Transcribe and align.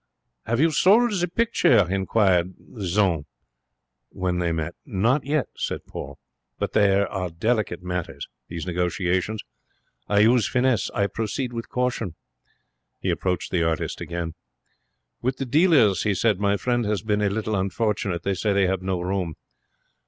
'Have 0.47 0.59
you 0.59 0.65
yet 0.69 0.73
sold 0.73 1.11
the 1.11 1.27
picture?' 1.27 1.87
inquired 1.87 2.55
Jeanne, 2.83 3.27
when 4.09 4.39
they 4.39 4.51
met. 4.51 4.73
'Not 4.83 5.25
yet,' 5.27 5.49
said 5.55 5.85
Paul. 5.85 6.17
'But 6.57 6.73
they 6.73 6.99
are 7.01 7.29
delicate 7.29 7.83
matters, 7.83 8.27
these 8.47 8.65
negotiations. 8.65 9.43
I 10.07 10.21
use 10.21 10.47
finesse. 10.47 10.89
I 10.95 11.05
proceed 11.05 11.53
with 11.53 11.69
caution.' 11.69 12.15
He 12.99 13.11
approached 13.11 13.51
the 13.51 13.61
artist 13.61 14.01
again. 14.01 14.33
'With 15.21 15.37
the 15.37 15.45
dealers,' 15.45 16.01
he 16.01 16.15
said, 16.15 16.39
'my 16.39 16.57
friend 16.57 16.83
has 16.85 17.03
been 17.03 17.21
a 17.21 17.29
little 17.29 17.55
unfortunate. 17.55 18.23
They 18.23 18.33
say 18.33 18.53
they 18.53 18.65
have 18.65 18.81
no 18.81 19.01
room.' 19.01 19.35